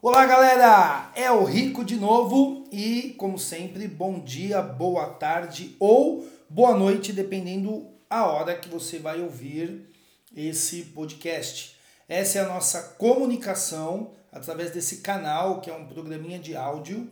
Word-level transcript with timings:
Olá, 0.00 0.24
galera! 0.26 1.10
É 1.16 1.28
o 1.28 1.42
Rico 1.42 1.84
de 1.84 1.96
novo 1.96 2.68
e, 2.70 3.16
como 3.18 3.36
sempre, 3.36 3.88
bom 3.88 4.20
dia, 4.20 4.62
boa 4.62 5.06
tarde 5.06 5.74
ou 5.80 6.24
boa 6.48 6.72
noite, 6.76 7.12
dependendo 7.12 7.84
a 8.08 8.24
hora 8.24 8.56
que 8.56 8.68
você 8.68 9.00
vai 9.00 9.20
ouvir 9.20 9.90
esse 10.36 10.84
podcast. 10.84 11.76
Essa 12.08 12.38
é 12.38 12.42
a 12.42 12.46
nossa 12.48 12.80
comunicação 12.96 14.12
através 14.30 14.70
desse 14.70 14.98
canal, 14.98 15.60
que 15.60 15.68
é 15.68 15.74
um 15.74 15.88
programinha 15.88 16.38
de 16.38 16.54
áudio, 16.54 17.10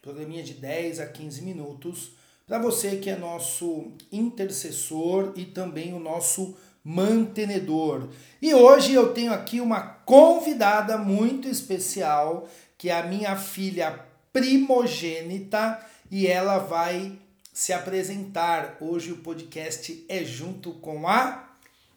programinha 0.00 0.42
de 0.42 0.54
10 0.54 1.00
a 1.00 1.06
15 1.06 1.42
minutos, 1.42 2.12
para 2.46 2.58
você 2.58 2.96
que 2.96 3.10
é 3.10 3.16
nosso 3.16 3.92
intercessor 4.10 5.34
e 5.36 5.44
também 5.44 5.92
o 5.92 6.00
nosso 6.00 6.56
mantenedor. 6.84 8.10
E 8.42 8.54
hoje 8.54 8.92
eu 8.92 9.14
tenho 9.14 9.32
aqui 9.32 9.60
uma 9.60 9.80
convidada 9.80 10.98
muito 10.98 11.48
especial, 11.48 12.46
que 12.76 12.90
é 12.90 13.00
a 13.00 13.06
minha 13.06 13.34
filha 13.36 14.04
primogênita, 14.32 15.84
e 16.10 16.26
ela 16.26 16.58
vai 16.58 17.18
se 17.52 17.72
apresentar. 17.72 18.76
Hoje 18.80 19.12
o 19.12 19.18
podcast 19.18 20.04
é 20.08 20.22
junto 20.22 20.72
com 20.74 21.08
a 21.08 21.48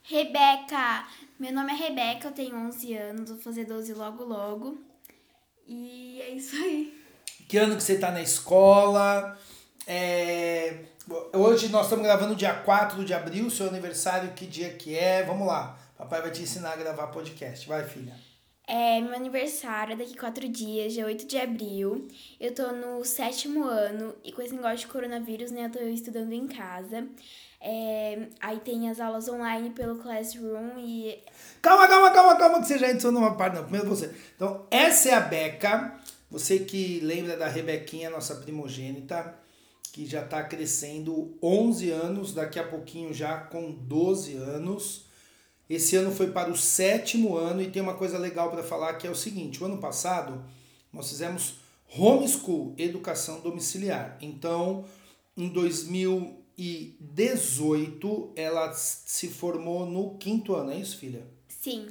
Rebeca. 0.04 1.06
Meu 1.38 1.52
nome 1.52 1.74
é 1.74 1.76
Rebeca, 1.76 2.30
eu 2.30 2.32
tenho 2.32 2.56
11 2.56 2.94
anos, 2.96 3.30
vou 3.30 3.40
fazer 3.40 3.66
12 3.66 3.94
logo 3.94 4.24
logo. 4.24 4.78
E 5.68 6.22
é 6.22 6.30
isso 6.30 6.56
aí. 6.56 6.98
Que 7.50 7.58
ano 7.58 7.76
que 7.76 7.84
você 7.84 7.94
está 7.94 8.10
na 8.12 8.22
escola? 8.22 9.38
É... 9.88 10.80
Hoje 11.34 11.70
nós 11.70 11.86
estamos 11.86 12.04
gravando 12.04 12.36
dia 12.36 12.54
4 12.54 13.06
de 13.06 13.14
abril, 13.14 13.50
seu 13.50 13.70
aniversário, 13.70 14.34
que 14.34 14.46
dia 14.46 14.74
que 14.74 14.98
é? 14.98 15.24
Vamos 15.24 15.48
lá. 15.48 15.80
Papai 15.98 16.22
vai 16.22 16.30
te 16.30 16.42
ensinar 16.42 16.74
a 16.74 16.76
gravar 16.76 17.08
podcast. 17.08 17.66
Vai, 17.66 17.86
filha. 17.86 18.14
É, 18.68 19.00
meu 19.00 19.16
aniversário 19.16 19.94
é 19.94 19.96
daqui 19.96 20.18
quatro 20.18 20.50
dias, 20.50 20.92
dia 20.92 21.06
8 21.06 21.26
de 21.26 21.38
abril. 21.38 22.06
Eu 22.38 22.54
tô 22.54 22.70
no 22.74 23.06
sétimo 23.06 23.64
ano 23.64 24.14
e 24.26 24.34
com 24.34 24.42
esse 24.42 24.54
negócio 24.54 24.80
de 24.80 24.88
coronavírus, 24.88 25.52
né, 25.52 25.68
eu 25.68 25.72
tô 25.72 25.80
estudando 25.80 26.34
em 26.34 26.48
casa. 26.50 27.08
É, 27.62 28.28
aí 28.42 28.60
tem 28.60 28.90
as 28.90 29.00
aulas 29.00 29.30
online 29.30 29.70
pelo 29.70 29.96
Classroom 30.00 30.78
e. 30.80 31.18
Calma, 31.62 31.88
calma, 31.88 32.12
calma, 32.12 32.36
calma, 32.36 32.60
que 32.60 32.68
você 32.68 32.78
já 32.78 32.92
entrou 32.92 33.14
numa 33.14 33.36
parte, 33.36 33.56
não. 33.56 33.64
Primeiro 33.64 33.88
você. 33.88 34.14
Então, 34.36 34.68
essa 34.70 35.10
é 35.10 35.14
a 35.14 35.22
Beca. 35.22 35.96
Você 36.30 36.60
que 36.60 37.00
lembra 37.00 37.38
da 37.38 37.48
Rebequinha, 37.48 38.10
nossa 38.10 38.36
primogênita 38.36 39.47
que 39.98 40.06
já 40.06 40.24
está 40.24 40.44
crescendo 40.44 41.36
11 41.42 41.90
anos, 41.90 42.32
daqui 42.32 42.60
a 42.60 42.64
pouquinho 42.64 43.12
já 43.12 43.40
com 43.40 43.72
12 43.72 44.36
anos. 44.36 45.08
Esse 45.68 45.96
ano 45.96 46.12
foi 46.12 46.30
para 46.30 46.52
o 46.52 46.56
sétimo 46.56 47.36
ano 47.36 47.64
e 47.64 47.72
tem 47.72 47.82
uma 47.82 47.96
coisa 47.96 48.20
legal 48.20 48.52
para 48.52 48.62
falar 48.62 48.94
que 48.94 49.08
é 49.08 49.10
o 49.10 49.16
seguinte: 49.16 49.64
o 49.64 49.66
ano 49.66 49.80
passado 49.80 50.46
nós 50.94 51.10
fizemos 51.10 51.56
homeschool, 51.98 52.76
educação 52.78 53.40
domiciliar. 53.40 54.20
Então, 54.22 54.86
em 55.36 55.50
2018, 55.50 58.34
ela 58.36 58.72
se 58.74 59.30
formou 59.30 59.88
no 59.88 60.14
quinto 60.20 60.54
ano, 60.54 60.74
é 60.74 60.78
isso, 60.78 61.00
filha? 61.00 61.26
Sim. 61.48 61.88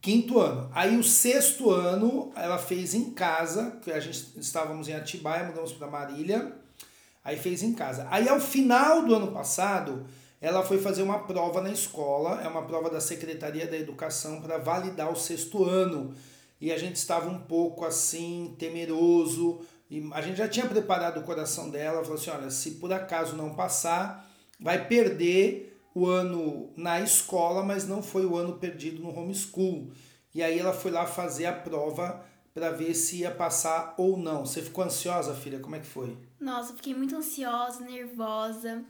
Quinto 0.00 0.40
ano. 0.40 0.70
Aí 0.72 0.96
o 0.96 1.04
sexto 1.04 1.70
ano 1.70 2.32
ela 2.34 2.56
fez 2.56 2.94
em 2.94 3.10
casa, 3.10 3.72
que 3.82 3.92
a 3.92 4.00
gente 4.00 4.40
estávamos 4.40 4.88
em 4.88 4.94
Atibaia, 4.94 5.44
mudamos 5.44 5.74
para 5.74 5.86
Marília. 5.86 6.61
Aí 7.24 7.36
fez 7.36 7.62
em 7.62 7.72
casa. 7.72 8.06
Aí 8.10 8.28
ao 8.28 8.40
final 8.40 9.04
do 9.04 9.14
ano 9.14 9.32
passado, 9.32 10.06
ela 10.40 10.64
foi 10.64 10.78
fazer 10.78 11.02
uma 11.02 11.20
prova 11.20 11.60
na 11.60 11.70
escola, 11.70 12.42
é 12.42 12.48
uma 12.48 12.62
prova 12.62 12.90
da 12.90 13.00
Secretaria 13.00 13.66
da 13.66 13.76
Educação 13.76 14.40
para 14.40 14.58
validar 14.58 15.10
o 15.10 15.16
sexto 15.16 15.64
ano. 15.64 16.14
E 16.60 16.72
a 16.72 16.78
gente 16.78 16.96
estava 16.96 17.28
um 17.28 17.38
pouco 17.38 17.84
assim, 17.84 18.54
temeroso. 18.58 19.60
E 19.88 20.08
a 20.12 20.20
gente 20.20 20.38
já 20.38 20.48
tinha 20.48 20.66
preparado 20.66 21.20
o 21.20 21.24
coração 21.24 21.70
dela, 21.70 22.02
falou 22.02 22.18
assim: 22.18 22.30
olha, 22.30 22.50
se 22.50 22.72
por 22.72 22.92
acaso 22.92 23.36
não 23.36 23.54
passar, 23.54 24.28
vai 24.58 24.86
perder 24.88 25.80
o 25.94 26.06
ano 26.06 26.72
na 26.76 27.00
escola, 27.00 27.62
mas 27.62 27.86
não 27.86 28.02
foi 28.02 28.24
o 28.24 28.36
ano 28.36 28.54
perdido 28.54 29.02
no 29.02 29.16
homeschool. 29.16 29.90
E 30.34 30.42
aí 30.42 30.58
ela 30.58 30.72
foi 30.72 30.90
lá 30.90 31.06
fazer 31.06 31.46
a 31.46 31.52
prova 31.52 32.24
para 32.54 32.70
ver 32.70 32.94
se 32.94 33.18
ia 33.20 33.30
passar 33.30 33.94
ou 33.96 34.16
não. 34.16 34.44
Você 34.44 34.60
ficou 34.60 34.84
ansiosa, 34.84 35.34
filha? 35.34 35.60
Como 35.60 35.74
é 35.74 35.80
que 35.80 35.86
foi? 35.86 36.16
Nossa, 36.40 36.72
eu 36.72 36.76
fiquei 36.76 36.94
muito 36.94 37.16
ansiosa, 37.16 37.84
nervosa. 37.84 38.84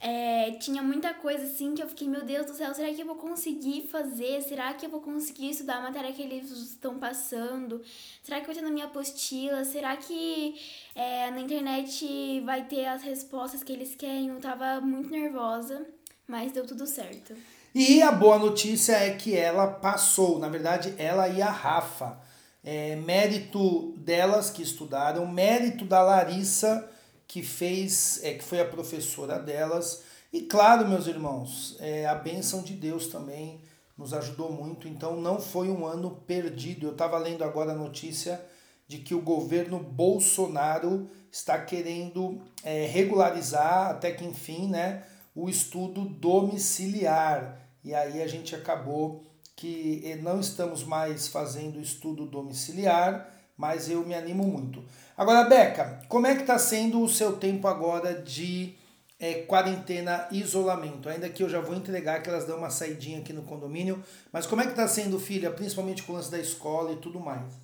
É, 0.00 0.50
tinha 0.60 0.82
muita 0.82 1.14
coisa 1.14 1.44
assim 1.44 1.74
que 1.74 1.82
eu 1.82 1.88
fiquei, 1.88 2.06
meu 2.06 2.24
Deus 2.24 2.46
do 2.46 2.54
céu, 2.54 2.74
será 2.74 2.92
que 2.92 3.00
eu 3.00 3.06
vou 3.06 3.16
conseguir 3.16 3.88
fazer? 3.90 4.42
Será 4.42 4.74
que 4.74 4.84
eu 4.84 4.90
vou 4.90 5.00
conseguir 5.00 5.50
estudar 5.50 5.76
a 5.76 5.80
matéria 5.80 6.12
que 6.12 6.20
eles 6.20 6.50
estão 6.50 6.98
passando? 6.98 7.80
Será 8.22 8.40
que 8.40 8.46
vai 8.46 8.54
ter 8.54 8.60
na 8.60 8.70
minha 8.70 8.84
apostila? 8.86 9.64
Será 9.64 9.96
que 9.96 10.60
é, 10.94 11.30
na 11.30 11.40
internet 11.40 12.40
vai 12.44 12.64
ter 12.64 12.84
as 12.86 13.02
respostas 13.02 13.62
que 13.62 13.72
eles 13.72 13.94
querem? 13.94 14.28
Eu 14.28 14.40
tava 14.40 14.80
muito 14.80 15.08
nervosa, 15.08 15.86
mas 16.28 16.52
deu 16.52 16.66
tudo 16.66 16.86
certo. 16.86 17.34
E 17.74 18.02
a 18.02 18.12
boa 18.12 18.38
notícia 18.38 18.92
é 18.92 19.16
que 19.16 19.34
ela 19.34 19.66
passou, 19.66 20.38
na 20.38 20.48
verdade, 20.48 20.94
ela 20.98 21.28
e 21.28 21.40
a 21.40 21.50
Rafa 21.50 22.20
é, 22.64 22.96
mérito 22.96 23.92
delas 23.98 24.50
que 24.50 24.62
estudaram, 24.62 25.26
mérito 25.26 25.84
da 25.84 26.02
Larissa 26.02 26.90
que 27.26 27.42
fez, 27.42 28.20
é, 28.22 28.34
que 28.34 28.44
foi 28.44 28.60
a 28.60 28.64
professora 28.64 29.38
delas. 29.38 30.02
E 30.32 30.42
claro, 30.42 30.88
meus 30.88 31.06
irmãos, 31.06 31.76
é, 31.80 32.06
a 32.06 32.14
bênção 32.14 32.62
de 32.62 32.74
Deus 32.74 33.08
também 33.08 33.60
nos 33.96 34.12
ajudou 34.12 34.52
muito. 34.52 34.88
Então 34.88 35.20
não 35.20 35.40
foi 35.40 35.68
um 35.68 35.86
ano 35.86 36.10
perdido. 36.26 36.86
Eu 36.86 36.92
estava 36.92 37.18
lendo 37.18 37.44
agora 37.44 37.72
a 37.72 37.76
notícia 37.76 38.40
de 38.86 38.98
que 38.98 39.14
o 39.14 39.20
governo 39.20 39.78
Bolsonaro 39.78 41.08
está 41.30 41.58
querendo 41.58 42.40
é, 42.62 42.86
regularizar, 42.86 43.90
até 43.90 44.12
que 44.12 44.24
enfim, 44.24 44.68
né, 44.68 45.04
o 45.34 45.48
estudo 45.48 46.04
domiciliar. 46.04 47.60
E 47.82 47.94
aí 47.94 48.22
a 48.22 48.26
gente 48.26 48.54
acabou 48.54 49.24
que 49.56 50.18
não 50.22 50.40
estamos 50.40 50.84
mais 50.84 51.28
fazendo 51.28 51.80
estudo 51.80 52.26
domiciliar, 52.26 53.30
mas 53.56 53.88
eu 53.88 54.04
me 54.04 54.14
animo 54.14 54.44
muito. 54.44 54.84
Agora, 55.16 55.48
Beca, 55.48 56.02
como 56.08 56.26
é 56.26 56.34
que 56.34 56.40
está 56.40 56.58
sendo 56.58 57.00
o 57.00 57.08
seu 57.08 57.36
tempo 57.36 57.68
agora 57.68 58.14
de 58.14 58.74
é, 59.18 59.42
quarentena, 59.42 60.26
isolamento? 60.32 61.08
Ainda 61.08 61.28
que 61.28 61.42
eu 61.42 61.48
já 61.48 61.60
vou 61.60 61.76
entregar 61.76 62.22
que 62.22 62.28
elas 62.28 62.46
dão 62.46 62.58
uma 62.58 62.70
saidinha 62.70 63.20
aqui 63.20 63.32
no 63.32 63.42
condomínio, 63.42 64.02
mas 64.32 64.46
como 64.46 64.60
é 64.60 64.64
que 64.64 64.72
está 64.72 64.88
sendo, 64.88 65.20
filha, 65.20 65.50
principalmente 65.52 66.02
com 66.02 66.12
o 66.12 66.16
lance 66.16 66.30
da 66.30 66.38
escola 66.38 66.92
e 66.92 66.96
tudo 66.96 67.20
mais? 67.20 67.54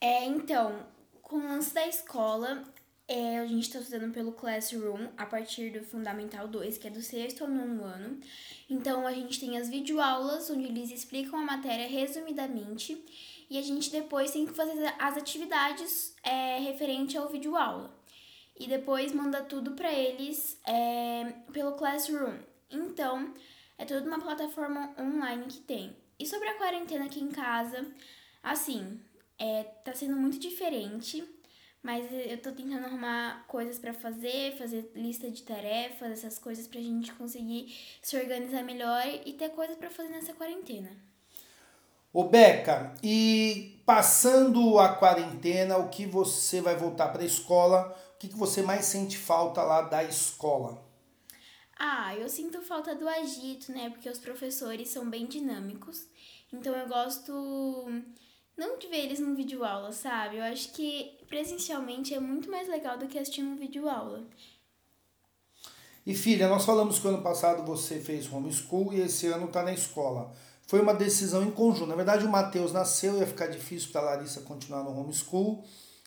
É, 0.00 0.24
então, 0.24 0.86
com 1.22 1.36
o 1.36 1.48
lance 1.48 1.72
da 1.72 1.86
escola, 1.86 2.64
é, 3.08 3.38
a 3.38 3.46
gente 3.46 3.62
está 3.62 3.78
estudando 3.78 4.12
pelo 4.12 4.32
Classroom 4.32 5.08
a 5.16 5.24
partir 5.24 5.70
do 5.70 5.82
Fundamental 5.82 6.46
2, 6.46 6.76
que 6.76 6.86
é 6.86 6.90
do 6.90 7.00
sexto 7.00 7.42
ao 7.42 7.50
nono 7.50 7.82
ano. 7.82 8.20
Então, 8.68 9.06
a 9.06 9.12
gente 9.14 9.40
tem 9.40 9.56
as 9.56 9.70
videoaulas, 9.70 10.50
onde 10.50 10.66
eles 10.66 10.90
explicam 10.90 11.38
a 11.38 11.42
matéria 11.42 11.88
resumidamente, 11.88 13.02
e 13.48 13.56
a 13.56 13.62
gente 13.62 13.90
depois 13.90 14.30
tem 14.30 14.44
que 14.44 14.52
fazer 14.52 14.94
as 14.98 15.16
atividades 15.16 16.14
é, 16.22 16.58
referente 16.58 17.16
ao 17.16 17.30
videoaula. 17.30 17.98
E 18.60 18.66
depois 18.66 19.10
manda 19.12 19.40
tudo 19.40 19.70
para 19.70 19.90
eles 19.90 20.60
é, 20.66 21.32
pelo 21.50 21.72
Classroom. 21.72 22.36
Então, 22.70 23.32
é 23.78 23.86
toda 23.86 24.06
uma 24.06 24.20
plataforma 24.20 24.94
online 25.00 25.46
que 25.46 25.60
tem. 25.60 25.96
E 26.18 26.26
sobre 26.26 26.48
a 26.48 26.58
quarentena 26.58 27.06
aqui 27.06 27.20
em 27.20 27.30
casa, 27.30 27.86
assim, 28.42 29.00
é, 29.38 29.62
tá 29.62 29.94
sendo 29.94 30.16
muito 30.16 30.38
diferente 30.38 31.24
mas 31.82 32.06
eu 32.12 32.36
tô 32.38 32.52
tentando 32.52 32.86
arrumar 32.86 33.44
coisas 33.46 33.78
para 33.78 33.94
fazer, 33.94 34.56
fazer 34.56 34.90
lista 34.94 35.30
de 35.30 35.42
tarefas, 35.42 36.10
essas 36.10 36.38
coisas 36.38 36.66
pra 36.66 36.80
gente 36.80 37.12
conseguir 37.14 37.74
se 38.02 38.16
organizar 38.16 38.62
melhor 38.62 39.02
e 39.24 39.32
ter 39.32 39.50
coisas 39.50 39.76
para 39.76 39.90
fazer 39.90 40.10
nessa 40.10 40.34
quarentena. 40.34 40.90
Ô 42.12 42.24
Beca, 42.24 42.94
e 43.02 43.80
passando 43.84 44.78
a 44.78 44.94
quarentena, 44.94 45.76
o 45.76 45.88
que 45.88 46.06
você 46.06 46.60
vai 46.60 46.74
voltar 46.74 47.08
para 47.08 47.22
a 47.22 47.26
escola? 47.26 47.96
O 48.14 48.18
que, 48.18 48.28
que 48.28 48.36
você 48.36 48.62
mais 48.62 48.86
sente 48.86 49.16
falta 49.16 49.62
lá 49.62 49.82
da 49.82 50.02
escola? 50.02 50.84
Ah, 51.78 52.16
eu 52.16 52.28
sinto 52.28 52.60
falta 52.60 52.94
do 52.94 53.08
agito, 53.08 53.70
né? 53.70 53.90
Porque 53.90 54.08
os 54.08 54.18
professores 54.18 54.88
são 54.88 55.08
bem 55.08 55.26
dinâmicos. 55.26 56.08
Então 56.52 56.74
eu 56.74 56.88
gosto 56.88 57.86
não 58.58 58.76
de 58.76 58.88
ver 58.88 59.04
eles 59.04 59.20
num 59.20 59.34
vídeo 59.34 59.64
aula, 59.64 59.92
sabe? 59.92 60.36
Eu 60.36 60.42
acho 60.42 60.72
que 60.72 61.16
presencialmente 61.28 62.12
é 62.12 62.20
muito 62.20 62.50
mais 62.50 62.68
legal 62.68 62.98
do 62.98 63.06
que 63.06 63.18
assistir 63.18 63.42
um 63.42 63.56
vídeo 63.56 63.88
aula. 63.88 64.24
E 66.04 66.14
filha, 66.14 66.48
nós 66.48 66.64
falamos 66.64 66.98
que 66.98 67.06
ano 67.06 67.22
passado 67.22 67.64
você 67.64 68.00
fez 68.00 68.30
homeschool 68.32 68.92
e 68.92 69.00
esse 69.00 69.26
ano 69.26 69.46
está 69.46 69.62
na 69.62 69.72
escola. 69.72 70.32
Foi 70.66 70.80
uma 70.80 70.94
decisão 70.94 71.44
em 71.44 71.50
conjunto. 71.50 71.86
Na 71.86 71.94
verdade, 71.94 72.26
o 72.26 72.28
Matheus 72.28 72.72
nasceu, 72.72 73.18
ia 73.18 73.26
ficar 73.26 73.46
difícil 73.46 73.90
para 73.92 74.00
Larissa 74.00 74.40
continuar 74.40 74.82
no 74.82 74.98
homeschool, 74.98 75.64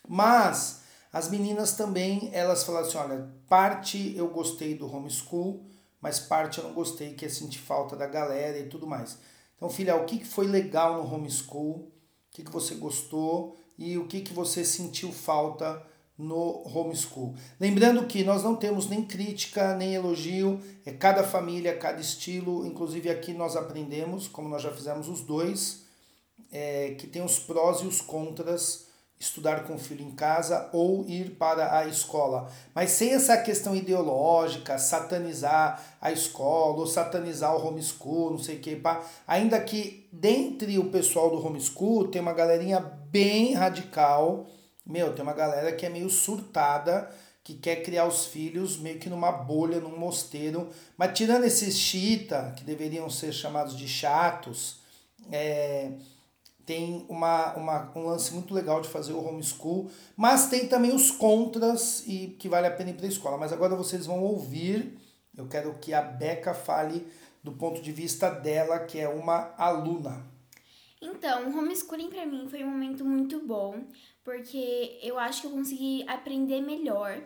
mas 0.07 0.81
as 1.13 1.30
meninas 1.30 1.74
também, 1.74 2.30
elas 2.33 2.63
falaram 2.63 2.88
assim, 2.88 2.97
olha, 2.97 3.30
parte 3.47 4.15
eu 4.15 4.27
gostei 4.27 4.75
do 4.75 4.94
homeschool, 4.94 5.65
mas 6.01 6.19
parte 6.19 6.57
eu 6.57 6.63
não 6.63 6.74
gostei, 6.74 7.13
que 7.13 7.25
é 7.25 7.30
sentir 7.30 7.59
falta 7.59 7.95
da 7.95 8.07
galera 8.07 8.57
e 8.57 8.68
tudo 8.68 8.88
mais. 8.88 9.18
Então, 9.56 9.69
filha, 9.69 9.95
o 9.95 10.06
que 10.06 10.25
foi 10.25 10.47
legal 10.47 11.04
no 11.04 11.13
homeschool? 11.13 11.92
Que, 12.31 12.44
que 12.44 12.51
você 12.51 12.75
gostou 12.75 13.56
e 13.78 13.98
o 13.98 14.07
que, 14.07 14.22
que 14.22 14.33
você 14.33 14.63
sentiu 14.63 15.12
falta 15.12 15.86
no 16.18 16.63
homeschool. 16.68 17.33
Lembrando 17.60 18.06
que 18.06 18.24
nós 18.24 18.44
não 18.44 18.56
temos 18.56 18.88
nem 18.88 19.04
crítica, 19.04 19.75
nem 19.75 19.95
elogio, 19.95 20.62
é 20.86 20.92
cada 20.92 21.24
família, 21.24 21.78
cada 21.78 22.00
estilo, 22.00 22.66
inclusive 22.66 23.10
aqui 23.10 23.33
nós 23.33 23.56
aprendemos, 23.56 24.28
como 24.28 24.48
nós 24.48 24.62
já 24.62 24.72
fizemos 24.72 25.10
os 25.10 25.22
dois, 25.22 25.83
é, 26.51 26.95
que 26.98 27.07
tem 27.07 27.24
os 27.24 27.39
prós 27.39 27.81
e 27.81 27.88
os 27.88 28.01
contras 28.01 28.90
estudar 29.21 29.65
com 29.65 29.75
o 29.75 29.79
filho 29.79 30.03
em 30.03 30.12
casa 30.12 30.68
ou 30.73 31.06
ir 31.07 31.35
para 31.35 31.77
a 31.77 31.85
escola. 31.85 32.51
Mas 32.73 32.89
sem 32.89 33.12
essa 33.12 33.38
questão 33.38 33.75
ideológica, 33.75 34.79
satanizar 34.79 35.79
a 36.01 36.12
escola 36.12 36.79
ou 36.79 36.88
satanizar 36.88 37.56
o 37.56 37.68
homeschool, 37.68 38.31
não 38.31 38.39
sei 38.39 38.56
o 38.56 38.59
que, 38.59 38.75
pá. 38.75 39.03
ainda 39.27 39.62
que 39.62 40.09
dentre 40.12 40.79
o 40.79 40.89
pessoal 40.89 41.29
do 41.29 41.45
homeschool 41.45 42.07
tem 42.07 42.19
uma 42.19 42.33
galerinha 42.33 42.79
bem 42.79 43.53
radical, 43.53 44.47
meu, 44.83 45.13
tem 45.13 45.21
uma 45.21 45.33
galera 45.33 45.71
que 45.71 45.85
é 45.85 45.89
meio 45.89 46.09
surtada, 46.09 47.07
que 47.44 47.53
quer 47.53 47.83
criar 47.83 48.07
os 48.07 48.25
filhos 48.25 48.77
meio 48.77 48.97
que 48.97 49.09
numa 49.09 49.31
bolha, 49.31 49.79
num 49.79 50.00
mosteiro. 50.00 50.69
Mas 50.97 51.15
tirando 51.15 51.44
esses 51.44 51.77
xiita, 51.77 52.53
que 52.57 52.63
deveriam 52.63 53.07
ser 53.07 53.31
chamados 53.31 53.77
de 53.77 53.88
chatos, 53.88 54.79
é, 55.31 55.91
tem 56.65 57.05
uma, 57.09 57.53
uma, 57.55 57.91
um 57.95 58.05
lance 58.05 58.33
muito 58.33 58.53
legal 58.53 58.81
de 58.81 58.89
fazer 58.89 59.13
o 59.13 59.23
homeschool, 59.23 59.89
mas 60.15 60.49
tem 60.49 60.67
também 60.67 60.93
os 60.93 61.11
contras 61.11 62.03
e 62.07 62.35
que 62.39 62.47
vale 62.47 62.67
a 62.67 62.71
pena 62.71 62.91
ir 62.91 62.93
para 62.93 63.05
a 63.05 63.09
escola. 63.09 63.37
Mas 63.37 63.51
agora 63.51 63.75
vocês 63.75 64.05
vão 64.05 64.23
ouvir, 64.23 64.97
eu 65.35 65.47
quero 65.47 65.73
que 65.79 65.93
a 65.93 66.01
Beca 66.01 66.53
fale 66.53 67.07
do 67.43 67.51
ponto 67.51 67.81
de 67.81 67.91
vista 67.91 68.29
dela, 68.29 68.79
que 68.79 68.99
é 68.99 69.09
uma 69.09 69.53
aluna. 69.57 70.25
Então, 71.01 71.49
o 71.49 71.57
homeschooling 71.57 72.09
para 72.09 72.25
mim 72.25 72.47
foi 72.47 72.63
um 72.63 72.69
momento 72.69 73.03
muito 73.03 73.39
bom, 73.39 73.83
porque 74.23 74.99
eu 75.01 75.17
acho 75.17 75.41
que 75.41 75.47
eu 75.47 75.51
consegui 75.51 76.05
aprender 76.07 76.61
melhor, 76.61 77.19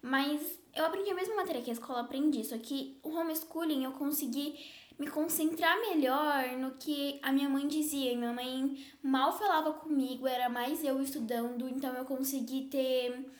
mas 0.00 0.40
eu 0.72 0.84
aprendi 0.84 1.10
a 1.10 1.14
mesma 1.14 1.34
matéria 1.34 1.60
que 1.60 1.70
a 1.70 1.72
escola 1.72 2.02
aprendi, 2.02 2.44
só 2.44 2.56
que 2.56 3.00
o 3.02 3.10
homeschooling 3.10 3.82
eu 3.82 3.92
consegui 3.92 4.54
me 4.98 5.08
concentrar 5.08 5.78
melhor 5.80 6.56
no 6.58 6.72
que 6.72 7.18
a 7.22 7.32
minha 7.32 7.48
mãe 7.48 7.66
dizia. 7.68 8.16
Minha 8.16 8.32
mãe 8.32 8.84
mal 9.02 9.36
falava 9.36 9.72
comigo, 9.74 10.26
era 10.26 10.48
mais 10.48 10.84
eu 10.84 11.00
estudando, 11.02 11.68
então 11.68 11.94
eu 11.94 12.04
consegui 12.04 12.68
ter. 12.68 13.30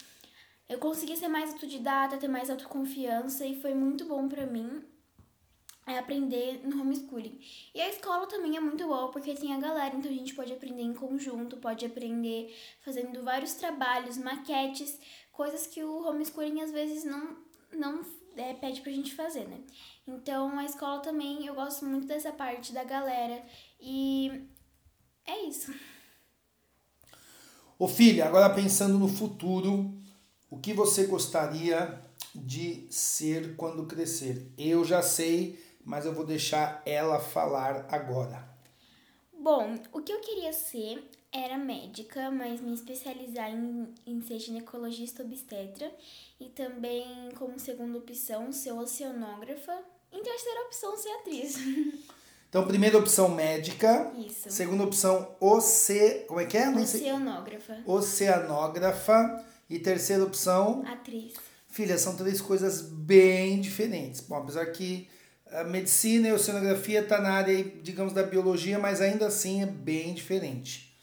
Eu 0.68 0.78
consegui 0.78 1.16
ser 1.16 1.28
mais 1.28 1.52
autodidata, 1.52 2.18
ter 2.18 2.28
mais 2.28 2.50
autoconfiança 2.50 3.46
e 3.46 3.60
foi 3.60 3.72
muito 3.72 4.04
bom 4.04 4.28
para 4.28 4.46
mim 4.46 4.82
é 5.86 5.98
aprender 5.98 6.66
no 6.66 6.80
homeschooling. 6.80 7.38
E 7.72 7.80
a 7.80 7.88
escola 7.88 8.26
também 8.26 8.56
é 8.56 8.60
muito 8.60 8.84
boa 8.84 9.10
porque 9.12 9.34
tem 9.34 9.54
a 9.54 9.60
galera, 9.60 9.94
então 9.94 10.10
a 10.10 10.14
gente 10.14 10.34
pode 10.34 10.52
aprender 10.52 10.82
em 10.82 10.92
conjunto, 10.92 11.58
pode 11.58 11.86
aprender 11.86 12.52
fazendo 12.80 13.22
vários 13.22 13.54
trabalhos, 13.54 14.18
maquetes, 14.18 14.98
coisas 15.30 15.66
que 15.66 15.84
o 15.84 16.08
homeschooling 16.08 16.60
às 16.60 16.72
vezes 16.72 17.04
não, 17.04 17.36
não 17.72 18.04
é, 18.36 18.54
pede 18.54 18.80
pra 18.80 18.92
gente 18.92 19.14
fazer, 19.14 19.46
né? 19.48 19.60
Então 20.06 20.58
a 20.58 20.64
escola 20.64 21.00
também, 21.00 21.46
eu 21.46 21.54
gosto 21.54 21.84
muito 21.84 22.06
dessa 22.06 22.32
parte 22.32 22.72
da 22.72 22.84
galera 22.84 23.42
e 23.80 24.48
é 25.26 25.46
isso. 25.46 25.72
Ô 27.78 27.88
filha, 27.88 28.26
agora 28.26 28.54
pensando 28.54 28.98
no 28.98 29.08
futuro, 29.08 29.94
o 30.50 30.58
que 30.58 30.72
você 30.72 31.06
gostaria 31.06 32.00
de 32.34 32.86
ser 32.90 33.56
quando 33.56 33.86
crescer? 33.86 34.50
Eu 34.56 34.84
já 34.84 35.02
sei, 35.02 35.62
mas 35.84 36.06
eu 36.06 36.14
vou 36.14 36.24
deixar 36.24 36.82
ela 36.86 37.20
falar 37.20 37.86
agora. 37.90 38.55
Bom, 39.46 39.76
o 39.92 40.00
que 40.00 40.12
eu 40.12 40.18
queria 40.18 40.52
ser 40.52 41.08
era 41.32 41.56
médica, 41.56 42.32
mas 42.32 42.60
me 42.60 42.74
especializar 42.74 43.48
em, 43.48 43.94
em 44.04 44.20
ser 44.20 44.40
ginecologista 44.40 45.22
obstetra 45.22 45.88
e 46.40 46.46
também, 46.46 47.30
como 47.38 47.56
segunda 47.56 47.96
opção, 47.96 48.50
ser 48.50 48.72
oceanógrafa. 48.72 49.72
Em 50.12 50.20
terceira 50.20 50.62
opção, 50.62 50.96
ser 50.96 51.10
atriz. 51.10 51.58
Então, 52.48 52.66
primeira 52.66 52.96
opção 52.96 53.28
médica. 53.28 54.12
Isso. 54.16 54.50
Segunda 54.50 54.84
opção, 54.84 55.36
oce... 55.40 56.24
como 56.26 56.40
é 56.40 56.46
que 56.46 56.56
é? 56.56 56.70
Oceanógrafa. 56.70 57.82
Oceanógrafa. 57.84 59.44
E 59.68 59.78
terceira 59.78 60.24
opção. 60.24 60.82
Atriz. 60.86 61.34
Filha, 61.68 61.98
são 61.98 62.16
três 62.16 62.40
coisas 62.40 62.80
bem 62.82 63.60
diferentes. 63.60 64.20
Bom, 64.22 64.36
apesar 64.36 64.64
que 64.66 65.08
a 65.52 65.64
medicina 65.64 66.28
e 66.28 66.30
a 66.30 66.34
oceanografia 66.34 67.00
está 67.00 67.20
na 67.20 67.30
área, 67.30 67.64
digamos, 67.82 68.12
da 68.12 68.22
biologia, 68.22 68.78
mas 68.78 69.00
ainda 69.00 69.26
assim 69.26 69.62
é 69.62 69.66
bem 69.66 70.14
diferente. 70.14 70.96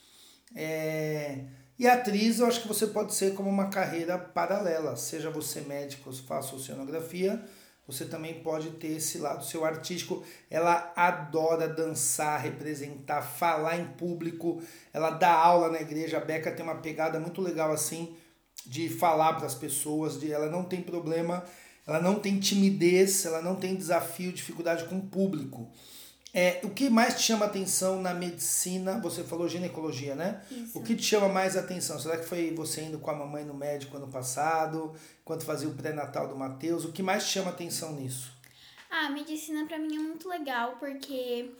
É... 0.55 1.39
E 1.77 1.87
atriz, 1.87 2.39
eu 2.39 2.45
acho 2.45 2.61
que 2.61 2.67
você 2.67 2.87
pode 2.87 3.13
ser 3.13 3.33
como 3.33 3.49
uma 3.49 3.69
carreira 3.69 4.17
paralela. 4.17 4.95
Seja 4.95 5.29
você 5.29 5.61
médico, 5.61 6.13
faça 6.13 6.55
oceanografia, 6.55 7.43
você 7.87 8.05
também 8.05 8.41
pode 8.41 8.71
ter 8.71 8.95
esse 8.97 9.17
lado 9.17 9.43
seu 9.43 9.65
artístico. 9.65 10.23
Ela 10.49 10.93
adora 10.95 11.67
dançar, 11.67 12.39
representar, 12.39 13.21
falar 13.21 13.79
em 13.79 13.85
público. 13.85 14.61
Ela 14.93 15.09
dá 15.09 15.31
aula 15.33 15.69
na 15.69 15.81
igreja. 15.81 16.17
A 16.17 16.21
Beca 16.21 16.51
tem 16.51 16.63
uma 16.63 16.75
pegada 16.75 17.19
muito 17.19 17.41
legal 17.41 17.71
assim 17.71 18.15
de 18.65 18.87
falar 18.87 19.33
para 19.33 19.45
as 19.45 19.55
pessoas, 19.55 20.19
de 20.19 20.31
ela 20.31 20.49
não 20.49 20.63
tem 20.63 20.81
problema, 20.81 21.43
ela 21.85 22.00
não 22.00 22.15
tem 22.15 22.39
timidez, 22.39 23.25
ela 23.25 23.41
não 23.41 23.56
tem 23.56 23.75
desafio, 23.75 24.31
dificuldade 24.31 24.85
com 24.85 24.97
o 24.97 25.01
público. 25.01 25.69
É, 26.33 26.59
o 26.63 26.69
que 26.71 26.89
mais 26.89 27.15
te 27.15 27.21
chama 27.21 27.45
atenção 27.45 28.01
na 28.01 28.12
medicina? 28.12 29.00
Você 29.01 29.24
falou 29.24 29.47
ginecologia, 29.47 30.15
né? 30.15 30.41
Isso. 30.50 30.80
O 30.80 30.81
que 30.81 30.95
te 30.95 31.03
chama 31.03 31.30
mais 31.30 31.56
atenção? 31.56 32.00
Será 32.00 32.18
que 32.18 32.25
foi 32.25 32.51
você 32.56 32.81
indo 32.81 32.97
com 32.97 33.12
a 33.12 33.15
mamãe 33.15 33.45
no 33.45 33.53
médico 33.53 33.97
ano 33.97 34.07
passado, 34.07 34.95
quando 35.24 35.44
fazia 35.44 35.69
o 35.69 35.75
pré-natal 35.75 36.27
do 36.27 36.35
Matheus? 36.35 36.85
O 36.85 36.91
que 36.91 37.03
mais 37.03 37.25
te 37.25 37.33
chama 37.33 37.51
atenção 37.51 37.94
nisso? 37.94 38.31
Ah, 38.89 39.06
a 39.07 39.09
medicina 39.12 39.65
para 39.68 39.77
mim 39.77 39.95
é 39.95 40.00
muito 40.00 40.27
legal 40.27 40.77
porque 40.79 41.51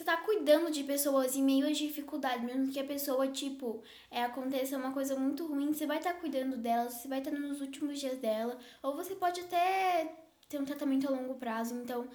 você 0.00 0.04
tá 0.04 0.16
cuidando 0.16 0.70
de 0.70 0.82
pessoas 0.82 1.36
em 1.36 1.42
meio 1.42 1.66
às 1.66 1.76
dificuldades, 1.76 2.42
mesmo 2.42 2.72
que 2.72 2.80
a 2.80 2.84
pessoa, 2.84 3.28
tipo, 3.28 3.82
é, 4.10 4.22
aconteça 4.22 4.78
uma 4.78 4.92
coisa 4.92 5.14
muito 5.14 5.46
ruim, 5.46 5.74
você 5.74 5.84
vai 5.84 5.98
estar 5.98 6.14
tá 6.14 6.18
cuidando 6.18 6.56
dela, 6.56 6.88
você 6.88 7.06
vai 7.06 7.18
estar 7.18 7.30
tá 7.30 7.38
nos 7.38 7.60
últimos 7.60 8.00
dias 8.00 8.16
dela, 8.16 8.56
ou 8.82 8.96
você 8.96 9.14
pode 9.14 9.42
até 9.42 10.10
ter 10.48 10.58
um 10.58 10.64
tratamento 10.64 11.06
a 11.06 11.10
longo 11.10 11.34
prazo, 11.34 11.74
então 11.74 12.08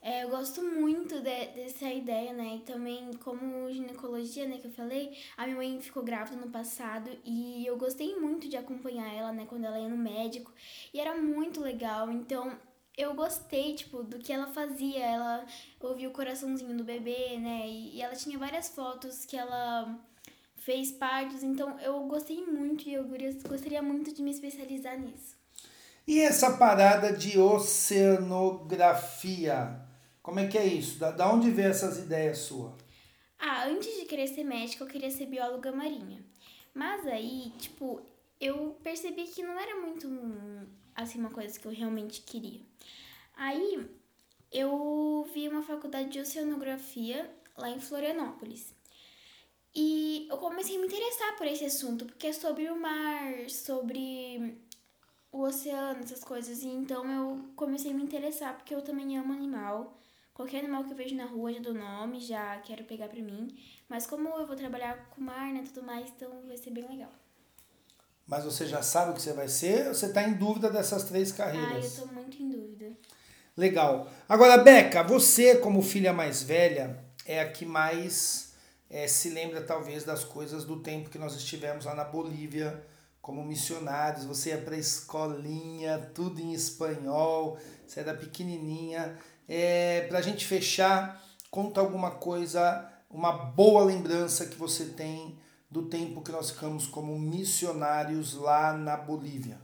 é, 0.00 0.22
eu 0.22 0.28
gosto 0.28 0.62
muito 0.62 1.16
de, 1.16 1.46
dessa 1.46 1.88
ideia, 1.88 2.32
né? 2.32 2.56
E 2.56 2.60
também, 2.60 3.10
como 3.14 3.68
ginecologia, 3.72 4.46
né, 4.46 4.58
que 4.58 4.68
eu 4.68 4.72
falei, 4.72 5.18
a 5.36 5.44
minha 5.44 5.56
mãe 5.56 5.80
ficou 5.80 6.04
grávida 6.04 6.36
no 6.36 6.52
passado 6.52 7.10
e 7.24 7.66
eu 7.66 7.76
gostei 7.76 8.14
muito 8.14 8.48
de 8.48 8.56
acompanhar 8.56 9.12
ela, 9.12 9.32
né, 9.32 9.44
quando 9.48 9.64
ela 9.64 9.80
ia 9.80 9.88
no 9.88 9.96
médico. 9.96 10.52
E 10.92 11.00
era 11.00 11.16
muito 11.16 11.60
legal. 11.60 12.12
Então, 12.12 12.56
eu 12.96 13.12
gostei, 13.14 13.74
tipo, 13.74 14.02
do 14.02 14.18
que 14.18 14.32
ela 14.32 14.46
fazia. 14.46 15.04
Ela 15.04 15.44
ouvia 15.80 16.08
o 16.08 16.12
coraçãozinho 16.12 16.74
do 16.76 16.84
bebê, 16.84 17.36
né? 17.38 17.66
E, 17.66 17.96
e 17.96 18.02
ela 18.02 18.14
tinha 18.14 18.38
várias 18.38 18.68
fotos 18.68 19.24
que 19.24 19.36
ela 19.36 19.98
fez 20.56 20.92
partos. 20.92 21.42
Então, 21.42 21.80
eu 21.80 21.98
gostei 22.04 22.44
muito 22.44 22.88
e 22.88 22.94
eu 22.94 23.04
gostaria 23.48 23.82
muito 23.82 24.14
de 24.14 24.22
me 24.22 24.30
especializar 24.30 24.96
nisso. 24.98 25.34
E 26.06 26.20
essa 26.20 26.56
parada 26.56 27.12
de 27.12 27.36
oceanografia? 27.38 29.80
Como 30.22 30.38
é 30.38 30.46
que 30.46 30.58
é 30.58 30.66
isso? 30.66 30.98
Da, 30.98 31.10
da 31.10 31.32
onde 31.32 31.50
vem 31.50 31.64
essas 31.66 31.98
ideias 31.98 32.38
suas? 32.38 32.74
Ah, 33.38 33.64
antes 33.66 33.98
de 33.98 34.04
querer 34.04 34.28
ser 34.28 34.44
médica, 34.44 34.84
eu 34.84 34.88
queria 34.88 35.10
ser 35.10 35.26
bióloga 35.26 35.72
marinha. 35.72 36.22
Mas 36.74 37.06
aí, 37.06 37.52
tipo, 37.58 38.02
eu 38.40 38.76
percebi 38.82 39.24
que 39.24 39.42
não 39.42 39.58
era 39.58 39.80
muito, 39.80 40.08
assim, 40.94 41.18
uma 41.18 41.30
coisa 41.30 41.58
que 41.58 41.66
eu 41.66 41.72
realmente 41.72 42.22
queria. 42.22 42.60
Aí, 43.36 43.88
eu 44.52 45.28
vi 45.34 45.48
uma 45.48 45.62
faculdade 45.62 46.10
de 46.10 46.20
oceanografia 46.20 47.30
lá 47.56 47.68
em 47.68 47.80
Florianópolis. 47.80 48.74
E 49.74 50.28
eu 50.30 50.38
comecei 50.38 50.76
a 50.76 50.78
me 50.78 50.86
interessar 50.86 51.36
por 51.36 51.46
esse 51.46 51.64
assunto, 51.64 52.04
porque 52.06 52.28
é 52.28 52.32
sobre 52.32 52.70
o 52.70 52.80
mar, 52.80 53.50
sobre 53.50 54.56
o 55.32 55.40
oceano, 55.40 56.00
essas 56.00 56.22
coisas. 56.22 56.62
E 56.62 56.68
então 56.68 57.04
eu 57.10 57.44
comecei 57.56 57.90
a 57.90 57.94
me 57.94 58.04
interessar, 58.04 58.56
porque 58.56 58.72
eu 58.74 58.82
também 58.82 59.18
amo 59.18 59.32
animal. 59.32 59.98
Qualquer 60.32 60.60
animal 60.60 60.84
que 60.84 60.92
eu 60.92 60.96
vejo 60.96 61.16
na 61.16 61.26
rua 61.26 61.52
já 61.52 61.60
dou 61.60 61.74
nome, 61.74 62.20
já 62.20 62.56
quero 62.60 62.84
pegar 62.84 63.08
pra 63.08 63.20
mim. 63.20 63.56
Mas 63.88 64.06
como 64.06 64.28
eu 64.28 64.46
vou 64.46 64.56
trabalhar 64.56 65.10
com 65.10 65.20
mar, 65.20 65.52
né, 65.52 65.64
tudo 65.64 65.84
mais, 65.84 66.08
então 66.10 66.30
vai 66.46 66.56
ser 66.56 66.70
bem 66.70 66.86
legal. 66.88 67.12
Mas 68.26 68.44
você 68.44 68.66
já 68.66 68.82
sabe 68.82 69.10
o 69.10 69.14
que 69.14 69.22
você 69.22 69.32
vai 69.32 69.48
ser 69.48 69.88
ou 69.88 69.94
você 69.94 70.08
tá 70.08 70.22
em 70.22 70.34
dúvida 70.34 70.70
dessas 70.70 71.04
três 71.04 71.30
carreiras? 71.30 71.98
Ah, 71.98 72.02
eu 72.02 72.06
tô 72.06 72.14
muito 72.14 72.42
em 72.42 72.48
dúvida. 72.48 72.92
Legal. 73.56 74.08
Agora, 74.28 74.58
Beca, 74.58 75.02
você 75.02 75.56
como 75.56 75.82
filha 75.82 76.12
mais 76.12 76.42
velha 76.42 77.04
é 77.26 77.40
a 77.40 77.50
que 77.50 77.64
mais 77.64 78.54
é, 78.90 79.06
se 79.06 79.30
lembra 79.30 79.62
talvez 79.62 80.04
das 80.04 80.24
coisas 80.24 80.64
do 80.64 80.80
tempo 80.80 81.10
que 81.10 81.18
nós 81.18 81.34
estivemos 81.34 81.84
lá 81.84 81.94
na 81.94 82.04
Bolívia 82.04 82.84
como 83.20 83.44
missionários. 83.44 84.24
Você 84.24 84.50
ia 84.50 84.58
pra 84.58 84.76
escolinha, 84.76 86.10
tudo 86.14 86.40
em 86.40 86.52
espanhol, 86.52 87.58
você 87.86 88.00
era 88.00 88.14
pequenininha. 88.14 89.18
É, 89.48 90.06
para 90.08 90.18
a 90.18 90.22
gente 90.22 90.46
fechar, 90.46 91.22
conta 91.50 91.80
alguma 91.80 92.10
coisa, 92.10 92.86
uma 93.08 93.32
boa 93.32 93.84
lembrança 93.84 94.46
que 94.46 94.56
você 94.56 94.86
tem 94.86 95.38
do 95.74 95.82
tempo 95.86 96.22
que 96.22 96.30
nós 96.30 96.52
ficamos 96.52 96.86
como 96.86 97.18
missionários 97.18 98.34
lá 98.34 98.72
na 98.72 98.96
Bolívia? 98.96 99.60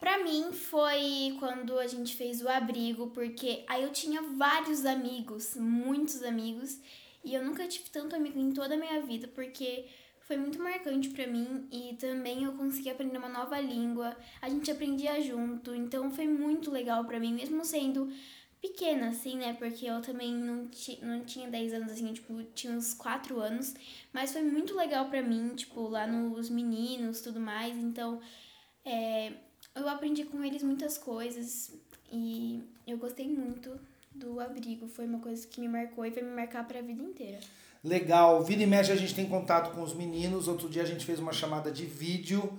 Pra 0.00 0.18
mim 0.24 0.50
foi 0.52 1.36
quando 1.38 1.78
a 1.78 1.86
gente 1.86 2.16
fez 2.16 2.42
o 2.42 2.48
abrigo, 2.48 3.06
porque 3.10 3.64
aí 3.68 3.84
eu 3.84 3.92
tinha 3.92 4.20
vários 4.20 4.84
amigos, 4.84 5.54
muitos 5.54 6.24
amigos, 6.24 6.80
e 7.24 7.32
eu 7.34 7.44
nunca 7.44 7.68
tive 7.68 7.88
tanto 7.88 8.16
amigo 8.16 8.36
em 8.36 8.50
toda 8.50 8.74
a 8.74 8.76
minha 8.76 9.00
vida, 9.00 9.28
porque 9.28 9.86
foi 10.26 10.36
muito 10.36 10.58
marcante 10.58 11.08
para 11.10 11.28
mim 11.28 11.68
e 11.70 11.94
também 12.00 12.42
eu 12.42 12.54
consegui 12.54 12.90
aprender 12.90 13.16
uma 13.16 13.28
nova 13.28 13.60
língua. 13.60 14.16
A 14.42 14.48
gente 14.48 14.72
aprendia 14.72 15.22
junto, 15.22 15.72
então 15.72 16.10
foi 16.10 16.26
muito 16.26 16.68
legal 16.68 17.04
para 17.04 17.20
mim, 17.20 17.32
mesmo 17.32 17.64
sendo 17.64 18.10
pequena, 18.68 19.08
assim, 19.08 19.36
né? 19.36 19.54
Porque 19.58 19.86
eu 19.86 20.00
também 20.00 20.32
não, 20.32 20.66
ti, 20.66 20.98
não 21.02 21.24
tinha 21.24 21.48
10 21.48 21.72
anos, 21.74 21.92
assim, 21.92 22.12
tipo, 22.12 22.42
tinha 22.54 22.72
uns 22.72 22.94
4 22.94 23.40
anos. 23.40 23.74
Mas 24.12 24.32
foi 24.32 24.42
muito 24.42 24.74
legal 24.74 25.06
pra 25.08 25.22
mim, 25.22 25.54
tipo, 25.54 25.88
lá 25.88 26.06
nos 26.06 26.50
meninos 26.50 27.20
tudo 27.20 27.40
mais. 27.40 27.76
Então, 27.76 28.20
é, 28.84 29.32
eu 29.74 29.88
aprendi 29.88 30.24
com 30.24 30.42
eles 30.42 30.62
muitas 30.62 30.96
coisas 30.98 31.72
e 32.12 32.62
eu 32.86 32.98
gostei 32.98 33.28
muito 33.28 33.78
do 34.14 34.40
abrigo. 34.40 34.88
Foi 34.88 35.06
uma 35.06 35.20
coisa 35.20 35.46
que 35.46 35.60
me 35.60 35.68
marcou 35.68 36.04
e 36.04 36.10
vai 36.10 36.22
me 36.22 36.34
marcar 36.34 36.66
pra 36.66 36.80
vida 36.80 37.02
inteira. 37.02 37.40
Legal. 37.82 38.42
Vida 38.42 38.62
e 38.62 38.66
mexe 38.66 38.90
a 38.90 38.96
gente 38.96 39.14
tem 39.14 39.28
contato 39.28 39.74
com 39.74 39.82
os 39.82 39.94
meninos. 39.94 40.48
Outro 40.48 40.68
dia 40.68 40.82
a 40.82 40.86
gente 40.86 41.04
fez 41.04 41.18
uma 41.18 41.32
chamada 41.32 41.70
de 41.70 41.84
vídeo 41.84 42.52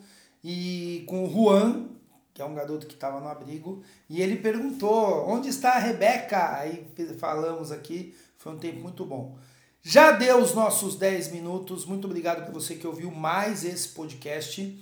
e 0.43 1.03
com 1.07 1.25
o 1.25 1.29
Juan, 1.29 1.89
que 2.37 2.41
é 2.43 2.45
um 2.45 2.53
garoto 2.53 2.85
que 2.85 2.93
estava 2.93 3.19
no 3.19 3.27
abrigo, 3.27 3.81
e 4.07 4.21
ele 4.21 4.35
perguntou: 4.35 5.27
onde 5.27 5.49
está 5.49 5.71
a 5.71 5.79
Rebeca? 5.79 6.55
Aí 6.55 6.87
falamos 7.17 7.71
aqui, 7.71 8.15
foi 8.37 8.53
um 8.53 8.59
tempo 8.59 8.79
muito 8.79 9.03
bom. 9.03 9.35
Já 9.81 10.11
deu 10.11 10.37
os 10.37 10.53
nossos 10.53 10.95
10 10.97 11.31
minutos. 11.31 11.83
Muito 11.83 12.05
obrigado 12.05 12.45
por 12.45 12.53
você 12.53 12.75
que 12.75 12.85
ouviu 12.85 13.09
mais 13.09 13.65
esse 13.65 13.89
podcast. 13.89 14.79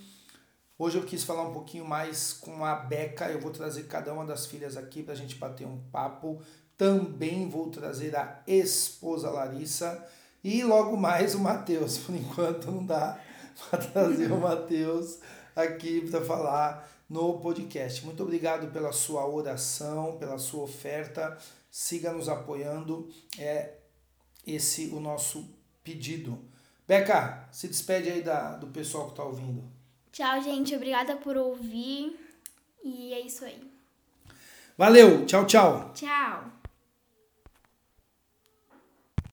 Hoje 0.78 0.98
eu 0.98 1.04
quis 1.04 1.24
falar 1.24 1.48
um 1.48 1.52
pouquinho 1.54 1.86
mais 1.86 2.34
com 2.34 2.62
a 2.62 2.74
Beca. 2.74 3.30
Eu 3.30 3.40
vou 3.40 3.50
trazer 3.50 3.84
cada 3.84 4.12
uma 4.12 4.26
das 4.26 4.44
filhas 4.44 4.76
aqui 4.76 5.02
para 5.02 5.14
a 5.14 5.16
gente 5.16 5.36
bater 5.36 5.66
um 5.66 5.78
papo. 5.90 6.42
Também 6.76 7.48
vou 7.48 7.70
trazer 7.70 8.14
a 8.16 8.42
esposa 8.46 9.30
Larissa 9.30 10.06
e 10.44 10.62
logo 10.62 10.94
mais 10.94 11.34
o 11.34 11.38
Matheus. 11.38 11.96
Por 12.04 12.14
enquanto 12.14 12.70
não 12.70 12.84
dá 12.84 13.18
para 13.70 13.78
trazer 13.78 14.30
o 14.30 14.38
Matheus 14.38 15.20
aqui 15.54 16.02
para 16.10 16.22
falar 16.22 16.95
no 17.08 17.38
podcast. 17.40 18.04
Muito 18.04 18.22
obrigado 18.22 18.70
pela 18.72 18.92
sua 18.92 19.26
oração, 19.28 20.16
pela 20.18 20.38
sua 20.38 20.64
oferta. 20.64 21.36
Siga 21.70 22.12
nos 22.12 22.28
apoiando. 22.28 23.08
É 23.38 23.74
esse 24.46 24.88
o 24.88 25.00
nosso 25.00 25.48
pedido. 25.82 26.38
Beca, 26.86 27.48
se 27.50 27.68
despede 27.68 28.10
aí 28.10 28.22
da, 28.22 28.56
do 28.56 28.68
pessoal 28.68 29.06
que 29.06 29.10
está 29.12 29.24
ouvindo. 29.24 29.64
Tchau, 30.12 30.42
gente. 30.42 30.74
Obrigada 30.74 31.16
por 31.16 31.36
ouvir. 31.36 32.18
E 32.82 33.12
é 33.12 33.20
isso 33.20 33.44
aí. 33.44 33.60
Valeu. 34.78 35.26
Tchau, 35.26 35.46
tchau. 35.46 35.92
Tchau. 35.94 36.55